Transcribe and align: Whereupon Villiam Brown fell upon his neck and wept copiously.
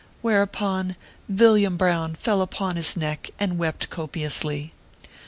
Whereupon 0.23 0.95
Villiam 1.29 1.77
Brown 1.77 2.15
fell 2.15 2.41
upon 2.41 2.75
his 2.75 2.97
neck 2.97 3.29
and 3.39 3.59
wept 3.59 3.91
copiously. 3.91 4.73